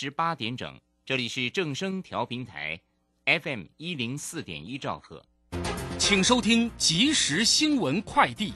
[0.00, 2.80] 十八点整，这里是正声调频台
[3.42, 5.20] ，FM 一零四点一兆赫，
[5.98, 8.52] 请收听即时新闻快递。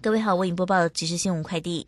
[0.00, 1.86] 各位好，为您播报即时新闻快递。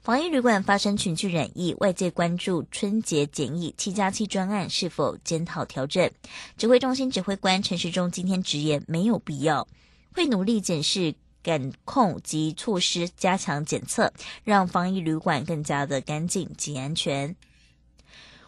[0.00, 6.10] 防疫旅馆发生群聚染疫，外界关注春节检疫七加七专案是否检讨调整。
[6.56, 9.68] 指挥中心指挥官陈时中今天直言没有必要，
[10.14, 11.14] 会努力检视。
[11.42, 14.12] 感控及措施加强检测，
[14.44, 17.34] 让防疫旅馆更加的干净及安全。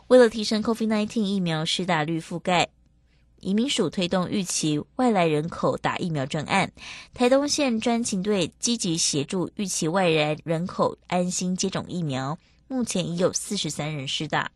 [0.09, 2.69] 为了提升 COVID-19 疫苗施打率覆盖，
[3.41, 6.71] 移民署推动预期外来人口打疫苗专案，
[7.15, 14.51] 台东县专勤队积极协助预期外来人口安心接种疫苗，目前已有四十三人施打。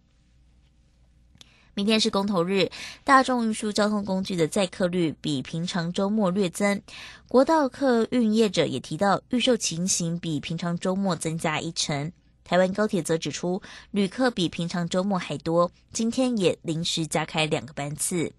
[1.77, 2.71] 明天是公投日，
[3.05, 6.81] 大众运输交通工具的载客率比平常周末略增。
[7.29, 12.11] 国道客运业者也提到，预售情形比平常周末增加一成。
[12.45, 18.33] 台湾高铁则指出，旅客比平常周末还多，今天也临时加开两个班次。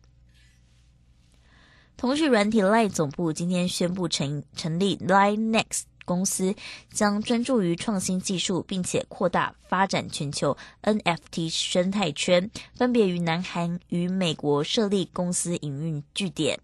[1.96, 5.84] 同讯软体 Line 总部今天宣布成成立 Line Next。
[6.08, 6.56] 公司
[6.92, 16.60] 将专注于创新技术，并且扩大发展全球 NFT 生态圈，分别于南韩与美国设立公司营运据点。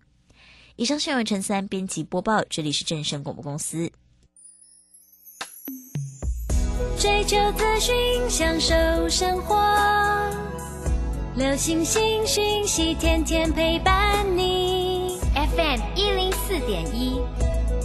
[0.77, 3.91] 以上新闻陈三编辑播报，这里是正声广播公司。
[6.97, 7.93] 追求资讯，
[8.29, 8.73] 享受
[9.09, 9.55] 生活，
[11.35, 15.19] 流星星讯息，天天陪伴你。
[15.35, 17.19] FM 一零四点一。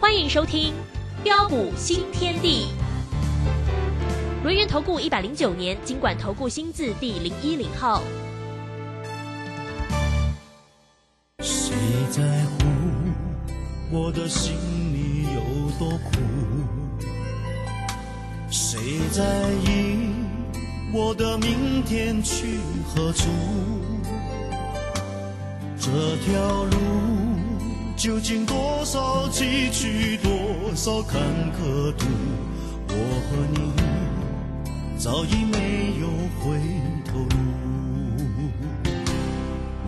[0.00, 0.72] 欢迎收听
[1.22, 2.66] 《标股新天地》。
[4.42, 8.02] 轮源投顾一百零九年经管投顾新字第零一零号。
[11.40, 11.74] 谁
[12.10, 12.64] 在乎
[13.90, 14.52] 我的心
[14.92, 15.40] 里有
[15.78, 16.10] 多苦？
[18.50, 20.10] 谁在意
[20.92, 23.28] 我的明天去何处？
[25.78, 25.90] 这
[26.24, 27.33] 条路。
[28.04, 30.30] 究竟多少崎岖，多
[30.74, 31.22] 少坎
[31.54, 32.06] 坷途，
[32.86, 32.92] 我
[33.24, 33.72] 和你
[34.98, 36.06] 早已没有
[36.38, 36.60] 回
[37.06, 37.34] 头路。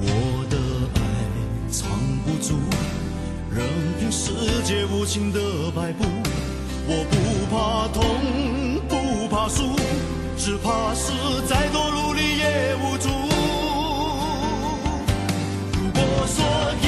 [0.00, 0.56] 我的
[0.94, 0.98] 爱
[1.70, 1.90] 藏
[2.24, 2.54] 不住，
[3.54, 3.68] 任
[4.00, 4.32] 凭世
[4.64, 5.38] 界无情的
[5.72, 6.02] 摆布。
[6.88, 7.14] 我不
[7.54, 8.00] 怕痛，
[8.88, 9.76] 不怕输，
[10.38, 11.12] 只怕是
[11.46, 13.10] 再多努力也无助。
[15.74, 16.85] 如果说。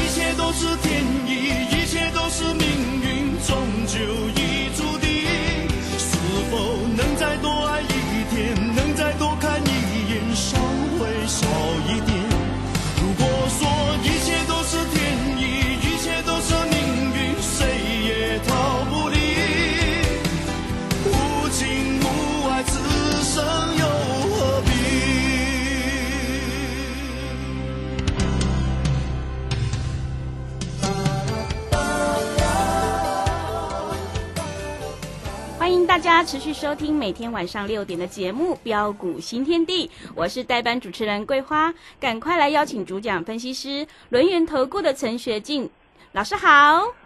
[36.08, 39.86] 大家持续收听每天晚上六点的节目《标股新天地》，
[40.16, 45.68] 我是代班主持人桂花，赶快来邀请主讲分析师轮源投顾的陈学静
[46.12, 46.48] 老师好。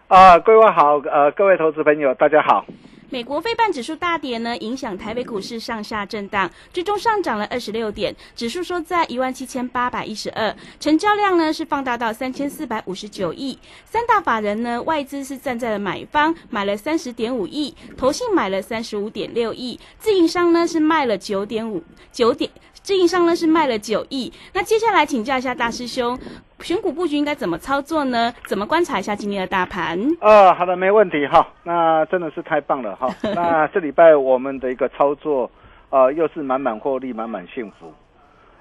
[0.06, 2.64] 啊，桂花好，呃，各位投资朋友大家好。
[3.12, 22.50] 美国非半指数大跌呢，影响台北股市上下震荡，最终上涨了二十六点，指数收在一万七千八百一十二，成交量呢是放大到三千四百五十九亿，三大法人呢外资是站在了买方，买了三十点五亿，投信买了三十五点六亿，自营商呢是卖了九点五九点。
[22.82, 26.18] 自营商呢是卖了九亿，那接下来请教一下大师兄，
[26.62, 28.32] 选股布局应该怎么操作呢？
[28.46, 29.98] 怎么观察一下今天的大盘？
[30.20, 31.46] 呃，好的，没问题哈。
[31.64, 33.08] 那真的是太棒了哈。
[33.34, 35.50] 那这礼拜我们的一个操作
[35.90, 37.92] 呃，又是满满获利，满满幸福。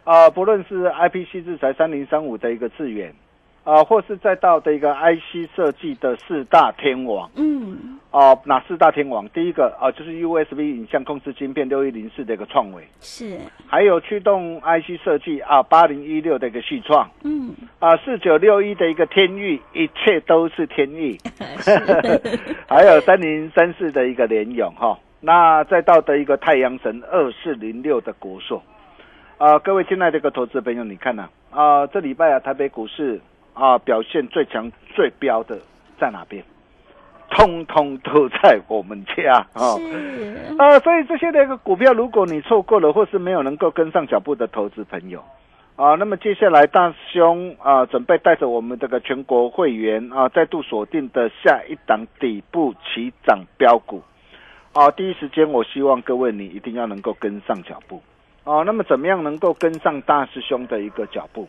[0.03, 3.13] 啊、不论是 IPC 制裁三零三五的一个智远，
[3.63, 9.29] 啊、或是再到的一个 IC 设计的四大天王，嗯，啊、哪四大天王？
[9.29, 13.37] 第一个啊、就是 USB 影像控制晶片六一零四的一个创维，是，
[13.67, 21.19] 还有驱动 IC 设计啊八零一六的一个细创，嗯，啊四九六一的一个天域，一切都是天意。
[22.67, 28.63] 还有三零三四的一个联勇哈，那再到的一个太阳神二四零六的国硕，
[29.37, 33.21] 啊、各位亲爱的一个投资朋友，你看呐、啊，这礼拜啊，台北股市
[33.53, 35.59] 啊表现最强最标的
[35.99, 36.43] 在哪边？
[37.33, 39.77] 通通都在我们家啊！
[39.77, 45.23] 是，啊，所以这些的一个股票，如果你错过了，或是没有能够跟上脚步的投资朋友，
[45.77, 54.03] 啊，那么接下来大兄啊，准备带着我们这个全国会员啊，再度锁定的下一档底部起涨标股，
[54.73, 58.03] 啊，第一时间我希望各位你一定要能够跟上脚步，
[58.43, 61.47] 啊，那么怎么样能够跟上大师兄的一个脚步？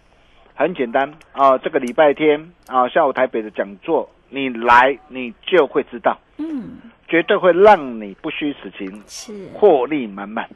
[0.55, 6.79] 很简单啊，这个礼拜天啊，下午台北的讲座，你来你就会知道，嗯，
[7.09, 10.49] 绝对会让你不虚此行，是，获利满满。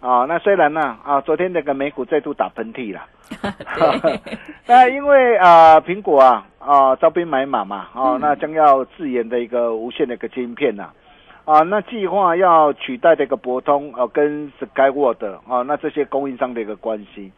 [0.00, 3.02] 啊，那虽然呢，啊，昨天那个美股再度打喷嚏了，
[4.66, 10.88] 那因为啊，苹果啊，啊，招兵买马嘛，啊，那将要自研的一个无线的一个晶片呐、
[11.44, 17.30] 啊，那计划要取代这个博通啊跟 Skyward 啊，那这些供应商的一个关系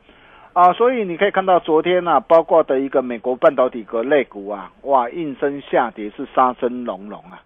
[0.52, 7.42] 啊，所以你可以看到昨天啊，包括的一个美国半导体个类股啊，哇，应声下跌是杀声隆隆啊。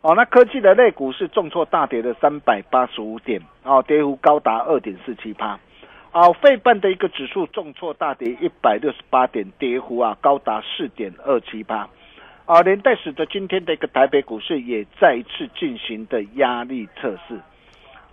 [0.00, 5.58] 哦，那科技的类股是重挫大跌的三百八十五点，哦，跌幅高达二点四七趴。
[6.12, 11.86] 哦，费半的一个指数重挫大跌一百六十八点，跌幅啊高达四点二七趴。
[12.46, 17.38] 啊，连带使得今天的一个台北股市也再一次进行的压力测试。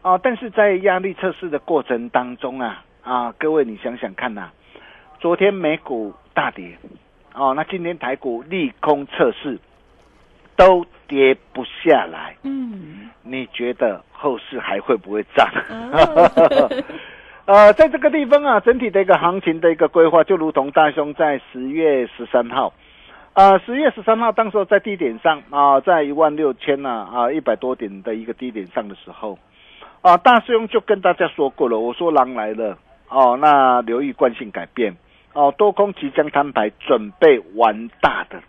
[0.02, 4.50] 啊，但是在压力测试的过程当中啊，啊，各位你想想看呐、
[5.20, 6.78] 昨天美股大跌，
[7.34, 9.60] 哦，那今天台股利空测试，
[10.56, 15.48] 都跌不下来，嗯，你觉得后市还会不会涨？
[15.70, 16.70] 哦
[17.46, 22.74] 呃，在这个地方啊，整体的一个行情的一个规划，就如同大兄在十月十三号，
[23.34, 29.38] 啊，十月十三号当时候在低点上啊，在一万六千呐啊一百多点的一个低点上的时候，
[30.02, 32.78] 啊，大师兄就跟大家说过了，我说狼来了
[33.14, 34.96] 哦，那留意惯性改变
[35.34, 38.42] 哦，多空即将摊牌，准备玩大的。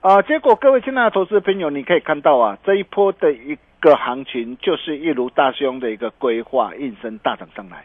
[0.00, 7.84] 啊，结果各位亲爱的投资朋友，你可以看到啊，这一波的一个行情就是一如大兄的一个规划，应声大涨上来，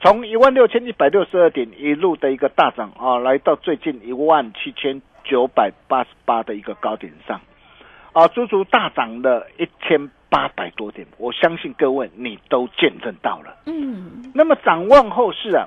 [0.00, 7.40] 从一万六千一百六十二点一路的一个大涨啊，来到最近一万七千九百八十八的一个高点上，
[8.12, 13.56] 啊，足足大涨了一千八百多点，我相信各位你都见证到了。
[13.64, 15.66] 嗯，那么展望后市啊，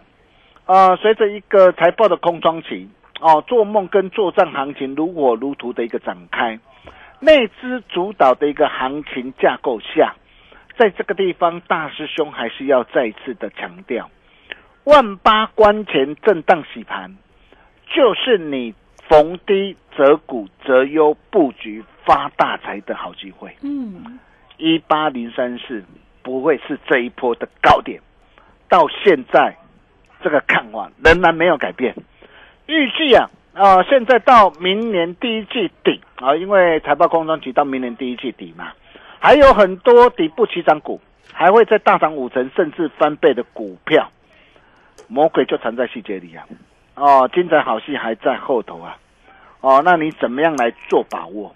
[0.67, 2.87] 呃，随着一个财报的空窗期，
[3.19, 6.59] 哦，做梦跟作战行情如火如荼的一个展开，
[7.19, 10.13] 内资主导的一个行情架构下，
[10.77, 14.07] 在这个地方，大师兄还是要再一次的强调，
[14.83, 17.17] 万八关前震荡洗盘，
[17.91, 18.75] 就是你
[19.07, 23.55] 逢低择股择优布局发大财的好机会。
[23.63, 24.19] 嗯，
[24.59, 25.83] 一八零三四
[26.21, 27.99] 不会是这一波的高点，
[28.67, 29.55] 到现在
[30.21, 31.95] 这个看法仍然没有改变。
[32.67, 38.73] 预计啊，啊、现在到明年第一季底啊、因为财报空窗期到明年第一季底嘛，
[39.19, 40.99] 还有很多底部起涨股，
[41.33, 44.11] 还会再大涨五成甚至翻倍的股票，
[45.07, 46.45] 魔鬼就藏在细节里啊！
[46.95, 48.97] 哦，精彩好戏还在后头啊！
[49.61, 51.55] 哦，那你怎么样来做把握？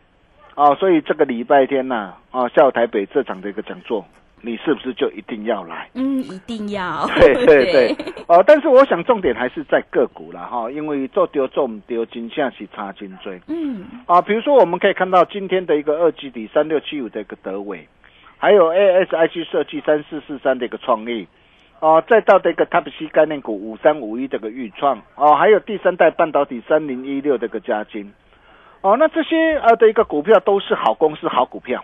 [0.56, 4.06] 哦，所以这个礼拜天呐、哦，下午台北这场的一个讲座，
[4.42, 5.90] 你是不是就一定要来？
[5.96, 7.96] 嗯，一定要， 对对 对，
[8.28, 14.22] 哦，但是我想重点还是在个股了哈，因为做丢做唔丢，金价是差金追嗯，啊。
[14.22, 17.88] 比如说我们可以看到今天的一个二季底三六七五的一个德伟，
[18.38, 21.28] 还有 ASIC 设计三四四三的一个创意，
[21.80, 28.14] 哦，再到的一个 Type C 概念股五三五一这个预创，哦，还有第三代半导体三零一六这个加金，
[28.84, 31.84] 哦，那这些呃的一个股票都是好公司好股票，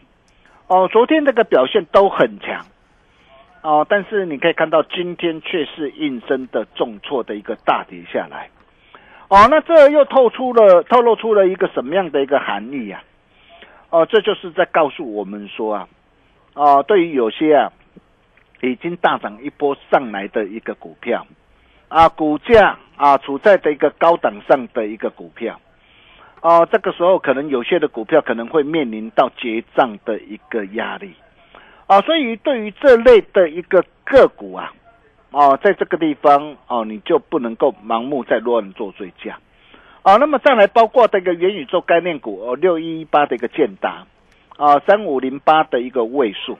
[0.67, 2.65] 哦，昨天这个表现都很强。
[3.61, 8.49] 哦，但是你可以看到今天却是应声的重挫的一个大跌下来。
[9.29, 13.01] 哦，那这又透出了透露出了一个什么样的一个含义啊？
[13.89, 15.87] 哦，这就是在告诉我们说啊，
[16.53, 17.71] 哦，对于有些啊
[18.61, 21.25] 已经大涨一波上来的一个股票
[21.87, 25.59] 啊，股价啊处在的一个高档上的一个股票，
[26.41, 31.13] 哦，这个时候可能有些的股票可能会面临到结账的一个压力。
[31.87, 34.71] 啊，所以对于这类的一个个股啊，
[35.31, 39.37] 哦，在这个地方哦，你就不能够盲目在乱做追加。
[40.01, 44.05] 啊，那么再来包括这个元宇宙概念股哦，六一一八的一个建达，
[44.55, 46.57] 啊，三五零八的一个位数，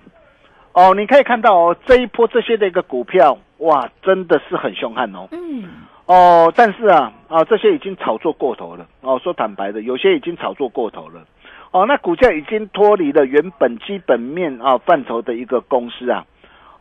[0.73, 5.29] 哦，你可以看到哦，这一波这些的一个股票，哇，真的是很凶悍哦。
[5.31, 5.69] 嗯，
[6.09, 8.83] 哦，但是啊，啊，这些已经炒作过头了。
[9.01, 11.21] 哦，说坦白的，有些已经炒作过头了。
[11.69, 16.25] 哦，那股价已经脱离了原本基本面啊范畴的一个公司啊。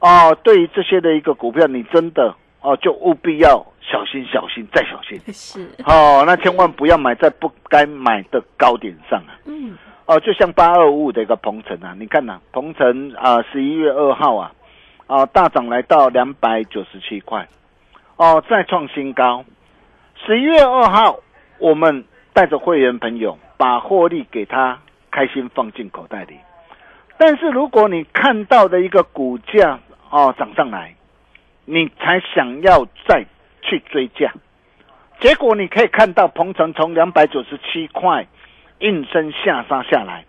[0.00, 5.20] 哦，对于这些的一个股票，你真的哦，就务必要小心、小心再小心。
[5.30, 9.37] 是，哦，那千万不要买在不该买的高点上啊。
[9.44, 14.52] 嗯，哦，就像八二五五的一个鹏程啊，你看呐、鹏程啊，十一月二号啊，
[15.06, 17.47] 啊大涨来到两百九十七块，
[18.18, 19.44] 哦，再创新高。
[20.26, 21.20] 十一月二号，
[21.58, 26.37] 我们带着会员朋友把获利给他开心放进口袋里。
[27.16, 29.78] 但是如果你看到的一个股价
[30.10, 30.96] 哦涨上来，
[31.64, 33.25] 你才想要再
[33.62, 34.32] 去追价，
[35.20, 38.26] 结果你可以看到鹏程从两百九十七块
[38.80, 40.25] 应声下杀下来，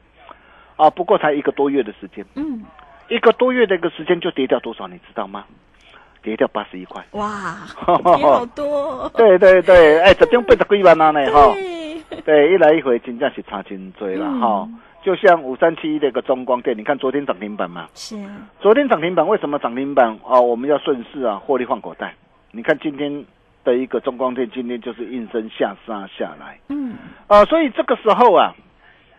[0.75, 2.63] 啊，不过才一个多月的时间，嗯，
[3.07, 5.45] 一个多月的一个时间就跌掉多少，你知道吗？
[6.21, 7.03] 跌掉八十一块。
[7.11, 11.53] 哇， 跌好多，对对对，哎，十张八十几万啊呢哈。
[11.53, 14.69] 对，对，一来一回真正是差真多了嗯哈。
[15.01, 18.17] 就像五三七一的一个中光电，你看昨天涨停板嘛，是，
[18.59, 20.41] 昨天涨停板为什么涨停板哦？
[20.41, 22.13] 我们要顺势啊，获利换口袋。
[22.51, 23.25] 你看今天
[23.63, 26.59] 的一个中光电，今天就是应声下杀下来。
[26.67, 26.95] 嗯，
[27.27, 28.53] 啊，所以这个时候啊，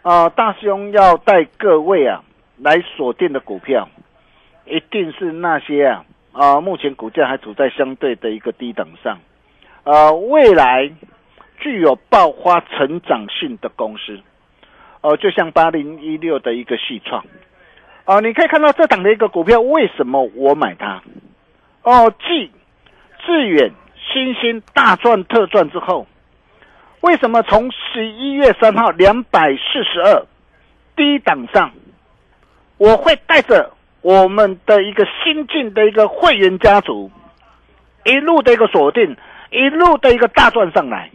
[0.02, 2.22] 啊，大兄要带各位啊
[2.58, 3.88] 来锁定的股票，
[4.66, 9.18] 一定是那些啊啊，目前股价还处在相对的一个低等上，
[9.84, 10.90] 呃，未来
[11.58, 14.20] 具有爆发成长性的公司，
[15.00, 17.24] 哦、就像八零一六的一个细创，
[18.04, 21.02] 哦、你可以看到这档的一个股票，为什么我买它？
[21.82, 22.50] 哦，继
[23.26, 23.72] 致远、
[24.12, 26.06] 新兴大赚特赚之后。
[27.00, 30.26] 为什么从十一月三号两百四十二
[30.94, 31.72] 低档上，
[32.76, 33.72] 我会带着
[34.02, 37.10] 我们的一个新进的一个会员家族，
[38.04, 39.16] 一路的一个锁定，
[39.50, 41.10] 一路的一个大赚上来。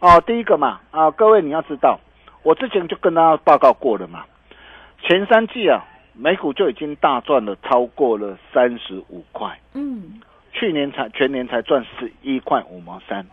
[0.00, 2.00] 哦，第一个嘛，啊，各位你要知道，
[2.42, 4.24] 我之前就跟大家报告过了嘛，
[5.02, 9.56] 前三季啊，美股就已经大赚了超过了三十五块。
[9.74, 10.20] 嗯，
[10.52, 13.24] 去年才全年才赚十一块五毛三，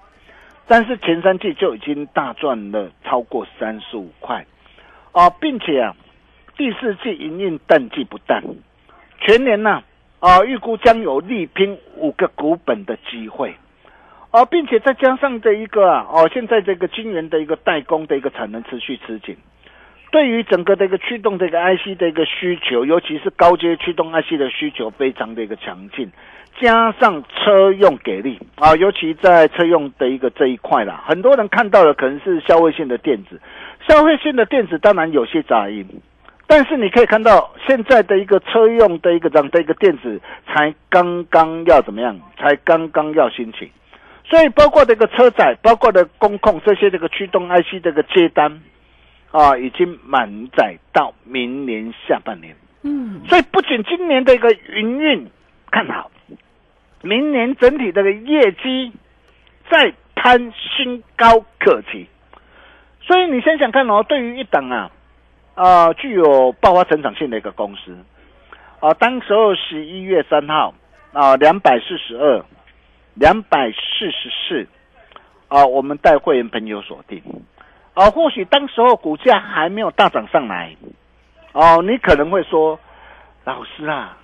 [0.67, 4.45] 但是前三季就已经大赚了超过三十五块，
[5.11, 5.95] 啊，并且啊，
[6.55, 8.43] 第四季营运淡季不淡，
[9.25, 9.81] 全年呢
[10.19, 13.55] 啊预估将有力拼五个股本的机会，
[14.29, 19.35] 啊，并且再加上这一个啊哦，现在这个晶圆的一个代工的一个产能持续吃紧。
[20.11, 26.09] 对于整个的一个驱动这个 IC 的一个需求，尤其是高阶驱动 IC 的需求非常的一个强劲，
[26.61, 33.41] 加上车用给力啊，尤其在车用的一个这一块啦，很多人看到的可能是消费性的电子，
[33.89, 35.85] 消费性的电子当然有些杂音，
[36.47, 43.71] 但是你可以看到现在的一个车用的一个这样的一个电子才刚刚要怎么样，才刚刚要兴起，
[44.23, 48.61] 所以包括这个车载，包括的工控这些这个驱动 IC 这个接单。
[49.31, 52.55] 啊，已经满载到明年下半年。
[52.83, 55.27] 嗯，所以不仅今年的一个营运
[55.69, 56.09] 看好，
[57.01, 58.93] 明年整体的个业绩
[59.69, 62.07] 再攀新高可期。
[63.01, 64.89] 所以你想想看哦，对于一档啊
[65.55, 67.97] 啊具有爆发成长性的一个公司
[68.79, 70.73] 啊，当时候十一月三号
[71.11, 72.43] 啊两百四十二、
[73.15, 74.67] 两百四十四
[75.47, 77.21] 啊，我们带会员朋友锁定。
[77.93, 80.75] 啊，或许当时候股价还没有大涨上来，
[81.53, 82.77] 哦，你可能会说，
[83.45, 84.17] 老师啊，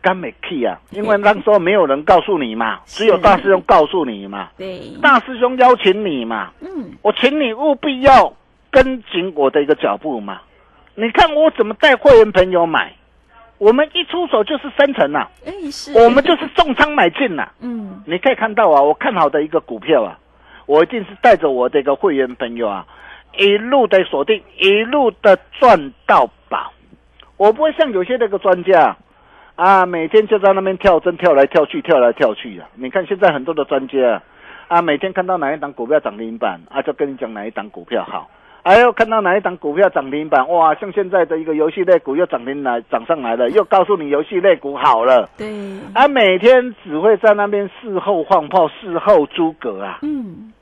[0.00, 8.32] 干没 key 啊， 因为那时候没有人告诉你嘛， 只有大师兄告诉你嘛，对，大师兄邀请你嘛，嗯，我请你务必要
[8.70, 10.40] 跟紧我的一个脚步嘛。
[10.94, 12.92] 你看我怎么带会员朋友买，
[13.58, 20.18] 我们一出手就是三成啊，哎是，我们就是重仓买进呐、嗯，你可以看到啊，我看好的一个股票啊，
[20.66, 22.86] 我一定是带着我的一个会员朋友啊，
[23.38, 26.72] 一路的锁定，一路的赚到宝。
[27.38, 28.94] 我不会像有些那个专家
[29.56, 32.68] 啊，每天就在那边跳针跳来跳去，跳来跳去啊。
[32.74, 34.22] 你看现在很多的专家啊，
[34.68, 38.28] 啊，每天看到哪一档股票涨停板啊，就跟你讲哪一档股票好。
[38.64, 45.28] 还有看到哪一档股票涨停板，哇，像现在的一个游戏类股又涨停来涨上来了，又告诉你游戏类股好了。
[45.36, 45.48] 对，
[45.94, 50.52] 啊，每天只会在那边事后放炮、事后诸葛啊，嗯，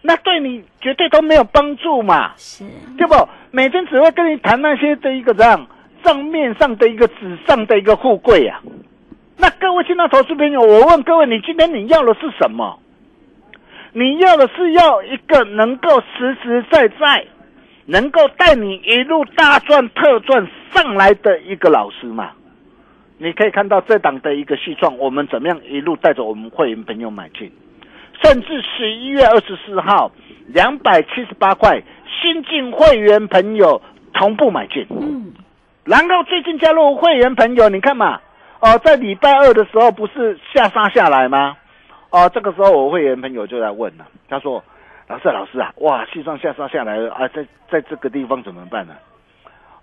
[0.00, 2.64] 那对你绝对都没有帮助嘛，是，
[2.96, 3.14] 对不？
[3.50, 5.66] 每天只会跟你谈那些的一个这样
[6.02, 8.58] 账面上的一个纸上的一个富贵啊，
[9.36, 12.78] 那各位听到投资朋友，我问各位，你今天你要的是什么？
[13.92, 17.26] 你要的是要一个能够实实在在，
[17.86, 22.30] 能够带你一路大赚特赚上来的一个老师嘛？
[23.18, 27.52] 你可以看到这档的一个细创，我们怎么样一路带着我们会员朋友买进，
[28.22, 30.10] 甚至十一月二十四号
[30.46, 33.82] 两百七十八块，新进会员朋友
[34.14, 34.86] 同步买进。
[34.88, 35.32] 嗯，
[35.84, 38.20] 然后最近加入会员朋友，你看嘛，
[38.60, 41.56] 哦，在礼拜二的时候不是下杀下来吗？
[42.08, 44.64] 哦，这个时候我会员朋友就来问了，他说
[45.10, 48.94] ：“老师，老师啊，哇，西装下杀下来了啊，在在这个地方怎么办呢？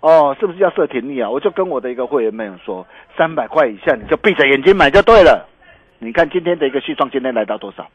[0.00, 5.46] 哦，是不是要设停利啊？”我就跟我的一个会员朋友说，三百块以下你就闭着眼睛买就对了。
[5.98, 7.86] 你看今天的一个西装，今天来到多少？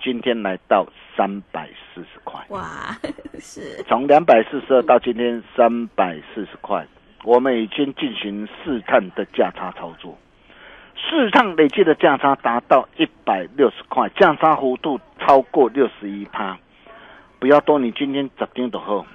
[0.00, 2.40] 今天来到三百四十块。
[2.50, 2.96] 哇，
[3.40, 6.86] 是从两百四十二到今天三百四十块，
[7.24, 10.16] 我们已经进行试探的价差操作，
[11.08, 16.58] 市场累计的价差达到一百六十块，价差幅度超过六十一趴。
[17.38, 19.06] 不要多，你今天十张就好，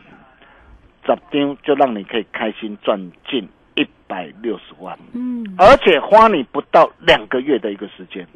[1.05, 2.99] 十张就让你可以开心赚
[3.29, 8.27] 进一百六十万，嗯，而且花你不到两个月的一个时间。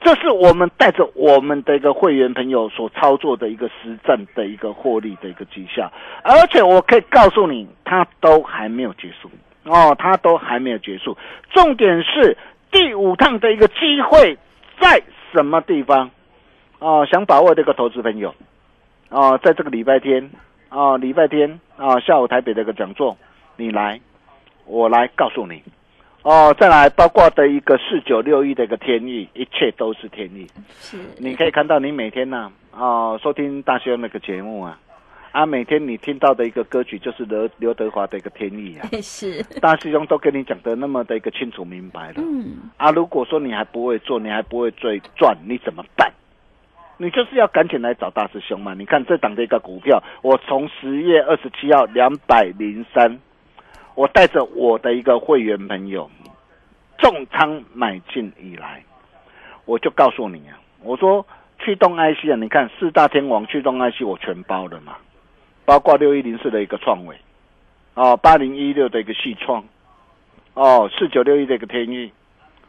[0.00, 5.90] 这是我们带着我们的一个会员朋友所操作的一个实战的一个获利的一个绩效，
[6.22, 9.30] 而且我可以告诉你，它都还没有结束
[9.64, 11.16] 哦，它都还没有结束。
[11.50, 12.36] 重点是
[12.70, 14.38] 第五趟的一个机会
[14.80, 16.10] 在什么地方？
[16.78, 18.34] 哦，想把握这个投资朋友
[19.08, 20.30] 哦，在这个礼拜天
[20.68, 23.16] 哦，礼拜天啊、下午台北的一个讲座，
[23.56, 24.00] 你来，
[24.66, 25.62] 我来告诉你。
[26.22, 30.46] 哦，再来包括的一个四九六一的一个天意，一切都是天意。
[30.70, 34.78] 是，你可以看到，你每天呢、哦，收听大学那个节目啊，
[35.36, 42.14] 啊，每天你听到的一个歌曲就是刘刘德华的一个天意啊， 是，大师兄都跟你讲的那么的一个清楚明白了。
[42.16, 46.10] 嗯，啊，如果说你还不会做，你还不会追赚，你怎么办？
[46.96, 48.72] 你就是要赶紧来找大师兄嘛！
[48.72, 53.18] 你看这档的一个股票，我从十月二十七号两百零三，
[53.94, 56.10] 我带着我的一个会员朋友
[56.96, 58.82] 重仓买进以来，
[59.66, 61.26] 我就告诉你啊，我说
[61.58, 64.96] 驱动 IC 啊，你看四大天王驱动 IC 我全包了嘛，
[65.66, 67.16] 包括六一零四的一个创伟，
[67.94, 69.62] 哦，八零一六的一个细创，
[70.54, 72.10] 哦，四九六一的一个天域，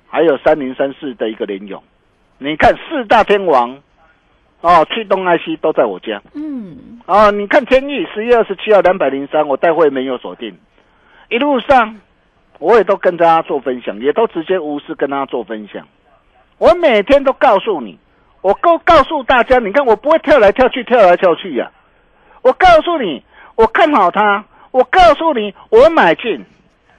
[0.09, 1.81] 还有三零三四的一个联勇，
[2.39, 3.77] 你看四大天王，
[4.61, 6.21] 哦，去东 IC 都在我家。
[6.33, 10.57] 嗯，啊，你看天翼十月二十七号两百零三，我带会没有锁定，
[11.29, 11.99] 一路上
[12.57, 15.87] 我也都跟大家做分享，也都直接无私跟大家做分享。
[16.57, 17.99] 我每天都告诉你，
[18.41, 21.71] 我告告诉大家，你看我不会跳来跳去，跳来跳去呀、
[22.41, 23.23] 我告诉你，
[23.55, 26.45] 我看好它，我告诉你，我买进，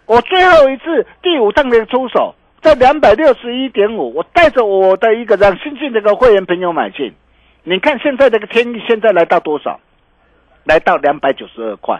[0.06, 7.14] 我最后一次第五趟的出手在两百六十一点五，我带着我的一个让新进这个会员朋友买进。
[7.62, 9.78] 你看现在这个天意现在来到多少？
[10.64, 11.98] 来到两百九十二块，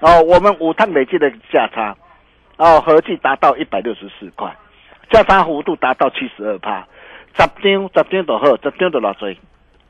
[0.00, 1.96] 哦，我们五趟累计的价差，
[2.56, 4.54] 哦，合计达到一百六十四块，
[5.10, 6.86] 价差幅度达到七十二趴，
[7.34, 9.30] 十张十张就好，十张就偌多，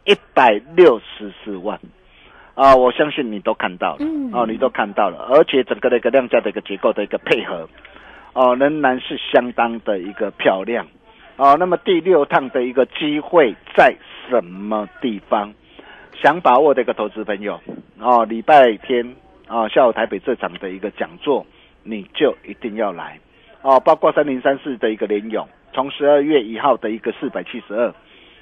[0.05, 1.79] 一百六十四万，
[2.59, 7.69] 啊、我相信你都看到了，嗯哦，你都看到了，而且整个的一个量价的一个结构的一个配合，
[8.33, 10.85] 哦，仍然是相当的一个漂亮。
[11.37, 13.95] 哦，那么第六趟的一个机会在
[14.29, 15.55] 什么地方？
[16.21, 17.61] 想把握的一个投资朋友，
[18.01, 19.15] 哦，礼拜天
[19.47, 21.47] 哦，下午台北这场的一个讲座，
[21.85, 23.21] 你就一定要来
[23.63, 27.95] 哦，包括三零三四的一个联勇，从十二月一号的一个四百七十二，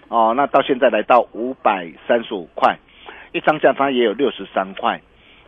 [0.08, 2.78] 哦，那到现在来到五百三十五块，
[3.36, 5.00] 一张价差也有六十三块。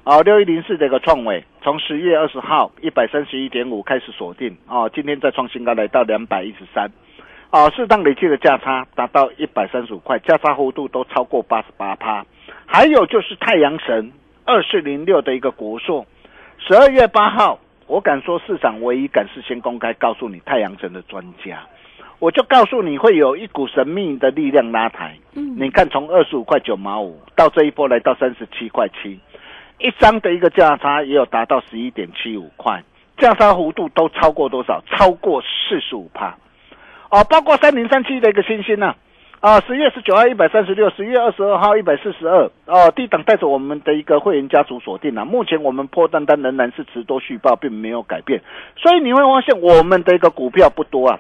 [0.04, 6.90] 哦，六一零四这个创伟，从十月二十号一百三十一点五开始锁定，哦，今天再创新高来到两百一十三，
[7.50, 12.24] 哦，适当累计的价差达到一百三十五块，价差幅度都超过八十八趴。
[12.64, 14.10] 还有就是太阳神
[14.44, 16.06] 二四零六的一个国硕，
[16.58, 21.66] 十二月八号，我敢说市场唯一敢事先公开告诉你太阳神的专家，
[22.18, 25.16] 我就告诉你会有一股神秘的力量拉抬。
[25.34, 29.18] 嗯你看从二十五块九毛五到这一波来到三十七块七，
[29.78, 32.82] 一张的一个价差也有达到十一点七五块，
[33.16, 34.82] 价差幅度都超过多少？
[34.90, 36.36] 超过四十五帕。
[37.10, 38.94] 哦，包括三零三七的一个星星呢、
[39.40, 48.42] 啊，十月十九号一百三十六，十月二十二号一百四十二，哦，低档带着我们的一个会员家族锁定了、目前我们破单单仍然是持多续报，并没有改变，
[48.76, 51.18] 所以你会发现我们的一个股票不多啊，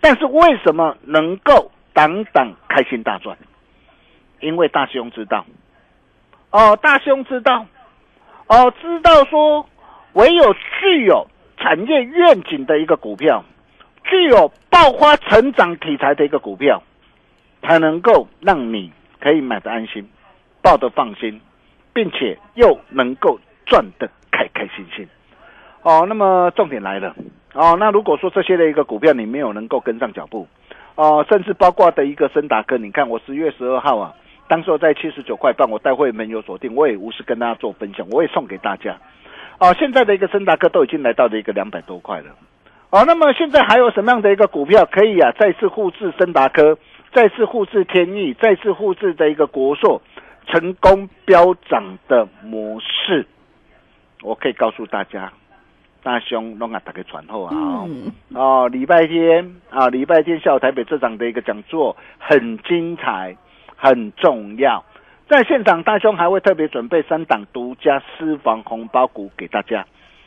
[0.00, 3.36] 但是为什么能够档档开心大赚？
[4.40, 5.44] 因为大兄知道，
[6.50, 7.66] 哦，大兄知道，
[8.46, 9.68] 哦，知道说
[10.12, 13.44] 唯有具有产业愿景的一个股票，
[14.04, 16.80] 具有爆发成长题材的一个股票，
[17.62, 20.08] 才能够让你可以买的安心，
[20.62, 21.40] 抱得放心，
[21.92, 25.08] 并且又能够赚得开开心心。
[25.82, 27.16] 哦，那么重点来了
[27.58, 30.46] 哦，那如果说这些的一个股票你没有能够跟上脚步，
[30.94, 34.14] 哦，甚至包括的一个森达科，你看我十月十二号啊，
[34.46, 38.96] 当时在七十九块半，我带会没有锁定，我也无私跟大家做分享，我也送给大家。
[39.58, 42.26] 哦，现在的一个森达科都已经来到了一个两百多块了。
[42.90, 46.78] 哦，那么现在还有什么样的一个股票可以啊再次复制森达科，
[47.12, 50.00] 再次复制天意，再次复制的一个国硕
[50.46, 53.26] 成功飙涨的模式？
[54.22, 55.32] 我可以告诉大家，
[56.02, 57.88] 大兄拢啊大家传后啊哦
[58.34, 63.36] 哦，礼拜天啊，礼拜天下午台北这场的一个讲座很精彩，
[63.76, 64.84] 很重要。
[65.28, 69.84] 在现场，大兄还会特别准备三档独家私房红包股给大家，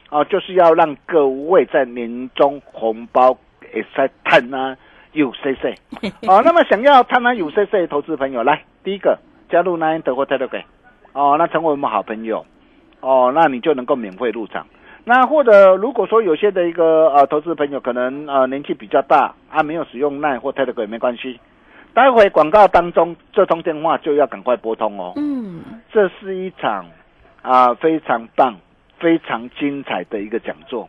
[0.09, 3.35] 哦，就是要让各位在年终红包
[3.73, 4.77] 也在探啊
[5.13, 5.75] 有 C C，
[6.27, 9.17] 哦，那么想要探啊有 C C 的投资朋友，来第一个
[9.49, 10.63] 加入 Nine 德国 Telegram，
[11.13, 12.45] 哦，那成为我们好朋友，
[12.99, 14.67] 哦，那你就能够免费入场。
[15.03, 21.39] 那或者如果说有些的一个呃投资朋友可能呃年纪比较大啊，没有使用 Nine 或 Telegram 也没关系。
[21.93, 25.13] 待会广告当中，这通电话就要赶快拨通哦。
[25.17, 25.61] 嗯，
[25.91, 26.85] 这是一场
[27.41, 28.55] 啊非常棒、
[28.99, 30.87] 非常精彩的一个讲座，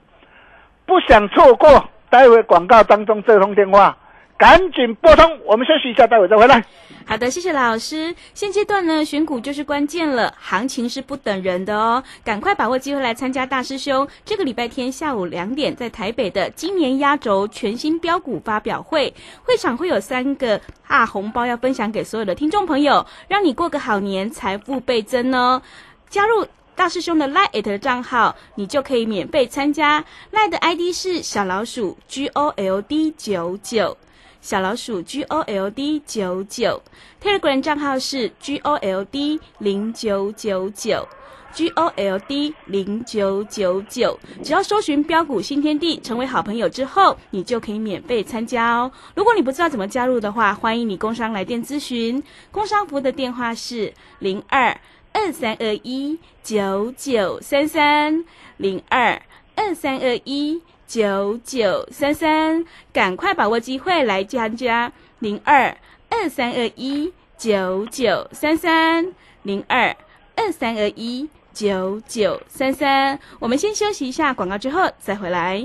[0.86, 1.68] 不想错过。
[2.10, 3.96] 待会广告当中这通电话，
[4.42, 5.38] 赶紧拨通。
[5.46, 6.64] 我们休息一下，待会再回来。
[7.06, 8.12] 好的，谢谢老师。
[8.34, 25.62] 现阶段呢，选股就是关键了，行情是不等人的哦，赶快把握机会来参加大师兄这个礼拜天下午两点在台北的今年压轴全新标股发表会，会场会有三个大红包要分享给所有的听众朋友，让你过个好年，财富倍增哦。
[26.10, 30.04] 加入大师兄的 Line 的账号，你就可以免费参加。
[30.32, 33.96] Line 的 ID 是小老鼠 G O L D 九九。
[34.42, 36.82] 小老鼠 G O L D 九九
[37.22, 41.06] ，Telegram 账号是 G O L D 零九九九
[41.52, 44.18] ，G O L D 零九九九。
[44.42, 48.90] 只要搜寻标股新天地，成为好朋友之后，你就可以免费参加哦。
[49.14, 52.20] 如果你不知道怎么加入的话，欢迎你工商来电咨询。
[52.50, 54.76] 工商服务的电话是零二
[55.12, 58.24] 二三二一九九三三
[58.56, 59.22] 零二
[59.54, 60.60] 二三二一。
[60.92, 65.74] 九九三三，赶快把握机会来加加零二
[66.10, 69.96] 二三二一九九三三零二
[70.36, 73.18] 二三二一九九三三。
[73.38, 75.64] 我们先休息一下广告，之后再回来。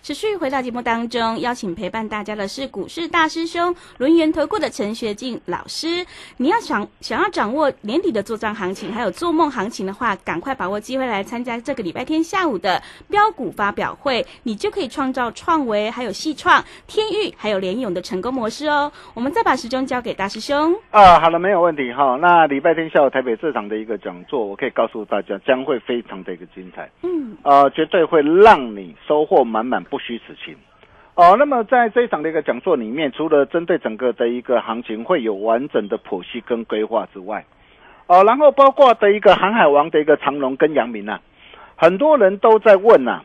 [0.00, 6.06] 持续回到节目当中，邀请陪伴大家的是股市大师兄轮源投顾的陈学进老师。
[6.38, 12.80] 你要想想要掌握年底的做账行情，还有做梦行情的话，赶快把握机会来参加这个礼拜天下午的
[13.10, 18.90] 标股发表会，你就可以创造创维、还有细创、天域、还有联勇的成功模式哦。
[19.12, 20.74] 我们再把时钟交给大师兄。
[20.90, 22.16] 啊，好了，没有问题哈。
[22.20, 26.88] 那礼拜天下午台北市场的一个讲座，我可以告诉大家，将会非常的一个精彩。
[27.02, 30.56] 嗯，呃，绝对会让你收获满满，不虚此行。
[31.14, 37.44] 哦，那么在这一场的一个讲座里面，除了针对整个的一个行情会有完整的剖析跟规划之外，
[38.06, 41.20] 哦，然后包括的一个航海王的一个长龙跟杨明啊、
[41.74, 43.22] 很多人都在问呐、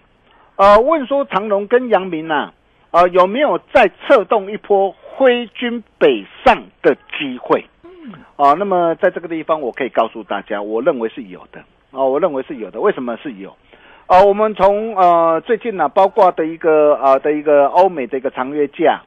[0.56, 2.54] 呃，问说长龙跟杨明呐、
[2.90, 7.64] 呃，有没有再策动一波挥军北上的机会？
[8.38, 11.64] 哦，那么在这个地方，我可以告诉大家，我认为是有的。
[11.92, 12.82] 哦，我认为是有的。
[12.82, 13.56] 为什么是有？
[14.08, 19.02] 呃，我们从呃最近呢、包括的一个呃的一个欧美的一个长约价，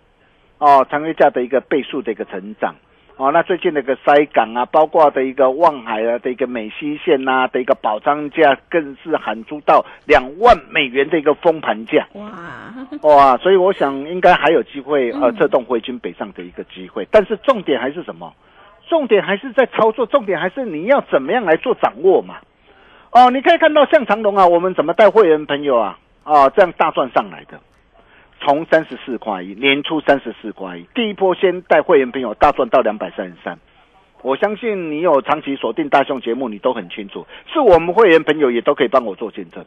[0.59, 2.75] 哦，长约价的一个倍数的一个成长，
[3.17, 12.07] 哦，那最近的一个塞港啊，包括的一个望海啊的一个美西线呐、的一个保障价，更是喊出到两万美元的一个封盘价。
[12.15, 12.33] 哇，
[13.03, 18.33] 哇，所以我想应该还有机会呃策动汇金北上的一个机会，但是重点还是什么？
[18.89, 22.37] 重点还是在操作，重点还是你要怎么样来做掌握嘛。
[23.11, 27.59] 哦，你可以看到像长隆啊，我们怎么带会员朋友啊啊这样大赚上来的，
[28.41, 33.59] 从三十四块一年初三十四块一，第一波先带会员朋友大赚到两百三十三。
[34.23, 39.65] 我相信你有长期锁定大雄节目，你都很清楚，是我们会员朋友也都可以帮我做见证。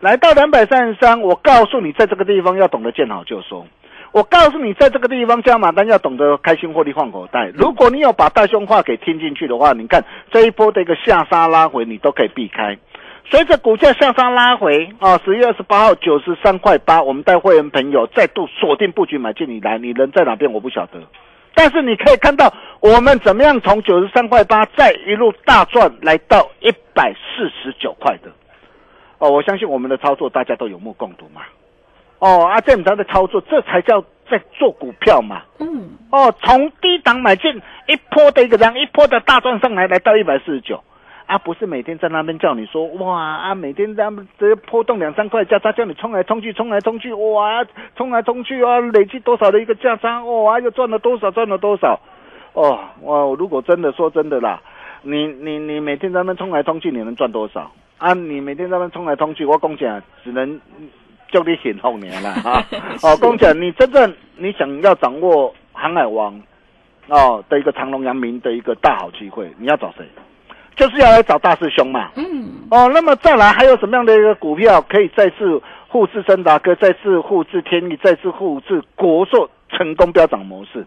[0.00, 3.66] 来到两百三十三，我告诉你，在这个地方要懂得见好就收。
[4.12, 7.52] 我告诉你，在这个地方加码单要懂得开心获利换口袋。
[7.54, 12.76] 如果你有把大胸话给听进去的话，你看这一波的一个下杀拉回，你都可以避开。
[13.26, 21.00] 随着股价下杀拉回啊，十月二十八号九十三块八，我们带会员朋友再度锁定布局买进你来，你人在哪边我不晓得，
[21.54, 28.32] 但是你可以看到我们怎么样从九十三块八再一路大赚来到一百四十九块的。
[29.18, 31.42] 哦，我相信我们的操作大家都有目共睹嘛。
[32.20, 35.42] 哦，啊，正常的操作，这才叫在做股票嘛。
[35.58, 37.50] 嗯，哦，从低档买进
[37.88, 40.84] 一波的一个量一波的大赚上来，来到一百四十九，
[41.24, 47.64] 啊，不是每天在那边叫你说哇啊，每天在那边这波动两三块价差，叫你冲来冲去，冲来冲去，哇，
[47.96, 51.98] 冲来冲去啊，累计多少的一个价差，哇，又赚了多少，赚了多少，
[52.52, 54.60] 哦，哇，如果真的说真的啦，
[55.00, 57.72] 你你你每天在那边冲来冲去，你能赚多少？
[57.96, 60.60] 啊，你每天在那边冲来冲去，我讲讲只能。
[61.30, 62.64] 叫你显后年了哈！
[63.02, 66.40] 哦，公讲，你真正你想要掌握航海王
[67.08, 70.04] 哦的一个长隆、扬名的一个大好机会，你要找谁？
[70.76, 72.10] 就是要来找大师兄嘛。
[72.16, 72.48] 嗯。
[72.70, 80.86] 哦，那么再来还有什么样的一个股票可以再次复制森达哥，再次复制天意，再次复制国硕成功飙涨模式？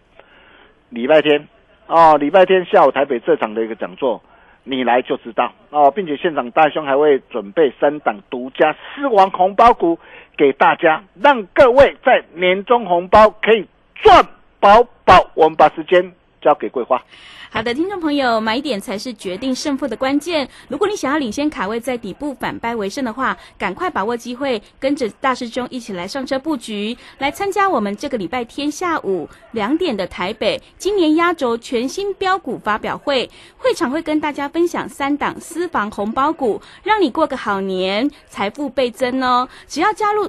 [0.89, 1.47] 礼拜天
[1.87, 4.21] 哦，礼拜天下午台北这场的一个讲座。
[4.63, 9.99] 你来就知道哦，并且现场大兄还会准备三档独家狮王红包股
[10.37, 14.23] 给大家，让各位在年终红包可以赚
[14.59, 15.31] 饱饱。
[15.35, 17.01] 我们把时间交给桂花。
[17.49, 20.49] 好的，听众朋友，买点才是决定胜负的关键。
[20.69, 33.29] 如果你想要领先卡位，在底部反败为胜的话，赶快把握机会，跟着大师兄一起来上车布局，来参加我们这个礼拜天下午两点的台北今年压轴全新标股发表会。
[33.59, 39.47] 会场会跟大家分享三档私房红包股，让你过个好年，财富倍增哦！
[39.67, 40.27] 只要加入，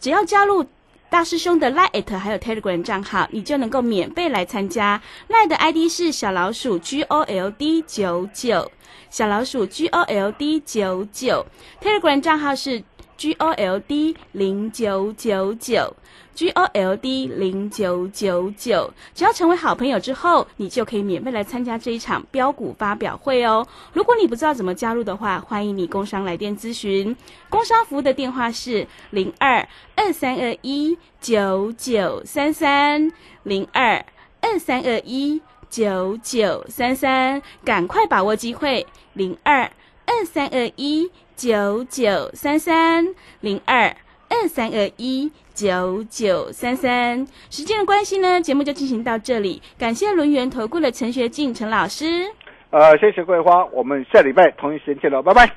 [0.00, 0.66] 只要加入。
[1.08, 5.00] 大师兄的 Line 还有 Telegram 账号，你就能够免费来参加。
[5.28, 8.70] Line 的 ID 是小老鼠 G O L D 九九，
[9.08, 11.46] 小老鼠 G O L D 九九。
[11.80, 12.82] Telegram 账号是
[13.16, 15.94] G O L D 零九九九。
[16.34, 23.66] G O L D 零九九九，只要成为好朋友之后，你就可以免费来参加这一场标股发表会哦。
[23.94, 27.16] 如果你不知道怎么加入的话，欢迎你工商来电咨询。
[27.48, 33.10] 工商服务的电话是零二二三二一九九三三
[33.42, 34.04] 零二
[34.42, 39.70] 二三二一九九三三，赶快把握机会零二
[40.06, 43.96] 二三二一九九三三零二
[44.28, 45.30] 二三二一。
[45.56, 49.62] 九九三三，时间的关系呢，节目就进行到这里。
[49.78, 52.26] 感谢轮圆投顾的陈学进陈老师。
[52.68, 55.50] 呃，谢谢桂花，我们下礼拜同一时间见喽，拜拜。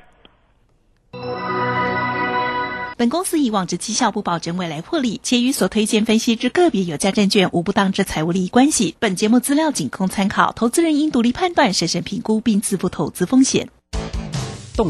[2.96, 8.96] 本公司以往之绩效不保证未来获利，且与所推荐分析之个别有价证券无不当之财务利益关系。
[8.98, 13.68] 本节目资料仅供参考，投资人应独立判断、审慎评估并自负投资风险。